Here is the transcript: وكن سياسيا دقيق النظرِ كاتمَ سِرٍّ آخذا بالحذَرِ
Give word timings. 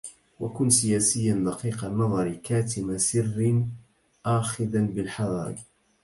وكن 0.39 0.69
سياسيا 0.69 1.33
دقيق 1.35 1.85
النظرِ 1.85 2.35
كاتمَ 2.43 2.97
سِرٍّ 2.97 3.65
آخذا 4.25 4.81
بالحذَرِ 4.81 5.55